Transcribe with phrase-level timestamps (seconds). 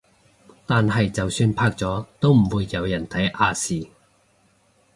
[0.65, 3.87] 但係就算拍咗都唔會有人睇亞視